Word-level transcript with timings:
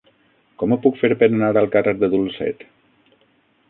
Com 0.61 0.73
ho 0.73 0.77
puc 0.85 0.97
fer 1.03 1.11
per 1.21 1.31
anar 1.37 1.51
al 1.63 1.71
carrer 1.79 1.97
de 2.01 2.13
Dulcet? 2.17 2.69